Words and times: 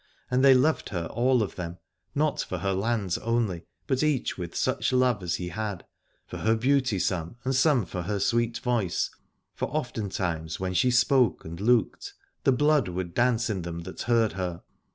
And 0.31 0.43
they 0.43 0.55
loved 0.55 0.89
her 0.89 1.05
all 1.13 1.43
of 1.43 1.57
them, 1.57 1.77
not 2.15 2.41
for 2.41 2.57
her 2.57 2.73
lands 2.73 3.19
only, 3.19 3.65
but 3.85 4.01
each 4.01 4.35
with 4.35 4.55
such 4.55 4.91
love 4.91 5.21
as 5.21 5.35
he 5.35 5.49
had: 5.49 5.85
for 6.25 6.37
her 6.37 6.55
beauty 6.55 6.97
some, 6.97 7.35
and 7.43 7.53
some 7.55 7.85
for 7.85 8.01
her 8.01 8.19
sweet 8.19 8.57
voice, 8.57 9.11
for 9.53 9.67
oftentimes 9.67 10.59
when 10.59 10.73
she 10.73 10.89
spoke 10.89 11.45
and 11.45 11.61
looked 11.61 12.15
the 12.45 12.51
blood 12.51 12.87
would 12.87 13.13
dance 13.13 13.47
in 13.47 13.61
them 13.61 13.81
that 13.81 14.01
heard 14.01 14.31
her. 14.33 14.63